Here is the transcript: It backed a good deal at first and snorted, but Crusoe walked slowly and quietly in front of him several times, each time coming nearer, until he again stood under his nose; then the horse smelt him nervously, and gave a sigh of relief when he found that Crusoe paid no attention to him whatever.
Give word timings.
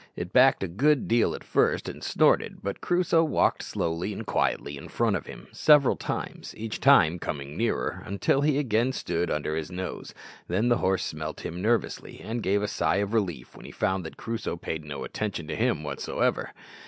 It 0.15 0.33
backed 0.33 0.63
a 0.63 0.67
good 0.67 1.07
deal 1.07 1.35
at 1.35 1.43
first 1.43 1.87
and 1.87 2.03
snorted, 2.03 2.63
but 2.63 2.81
Crusoe 2.81 3.23
walked 3.23 3.61
slowly 3.61 4.11
and 4.13 4.25
quietly 4.25 4.75
in 4.75 4.87
front 4.87 5.15
of 5.15 5.27
him 5.27 5.45
several 5.51 5.95
times, 5.95 6.55
each 6.57 6.79
time 6.79 7.19
coming 7.19 7.55
nearer, 7.55 8.01
until 8.03 8.41
he 8.41 8.57
again 8.57 8.93
stood 8.93 9.29
under 9.29 9.55
his 9.55 9.69
nose; 9.71 10.15
then 10.47 10.69
the 10.69 10.77
horse 10.77 11.05
smelt 11.05 11.41
him 11.45 11.61
nervously, 11.61 12.19
and 12.19 12.41
gave 12.41 12.63
a 12.63 12.67
sigh 12.67 12.95
of 12.95 13.13
relief 13.13 13.55
when 13.55 13.65
he 13.67 13.71
found 13.71 14.03
that 14.03 14.17
Crusoe 14.17 14.57
paid 14.57 14.83
no 14.85 15.03
attention 15.03 15.47
to 15.49 15.55
him 15.55 15.83
whatever. 15.83 16.49